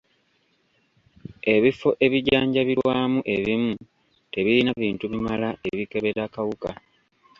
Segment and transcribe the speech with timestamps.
[1.53, 3.73] Ebifo ebijjanjabirwamu ebimu
[4.31, 6.71] tebirina bintu bimala ebikebera kawuka.